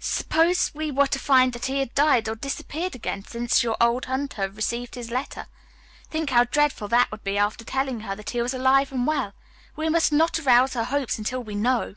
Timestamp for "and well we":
8.92-9.90